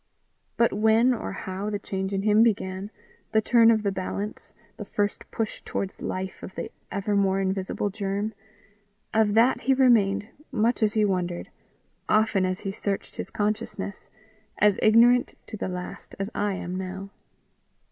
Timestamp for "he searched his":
12.61-13.29